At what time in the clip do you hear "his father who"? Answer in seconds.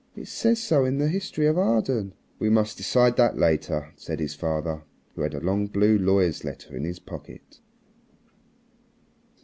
4.19-5.21